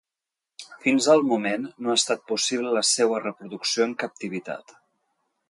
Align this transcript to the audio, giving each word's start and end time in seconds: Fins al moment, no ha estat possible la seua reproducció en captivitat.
Fins 0.85 1.09
al 1.15 1.21
moment, 1.31 1.67
no 1.87 1.91
ha 1.93 1.97
estat 2.01 2.25
possible 2.33 2.73
la 2.79 2.83
seua 2.93 3.21
reproducció 3.27 3.87
en 3.91 3.95
captivitat. 4.07 4.77